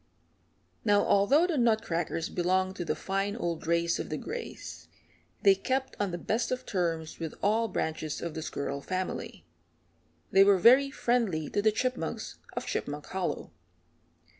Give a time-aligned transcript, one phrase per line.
[0.83, 4.87] Now although the Nutcrackers belonged to the fine old race of the Grays,
[5.43, 9.45] they kept on the best of terms with all branches of the squirrel family.
[10.31, 13.51] They were very friendly to the Chipmunks of Chipmunk Hollow.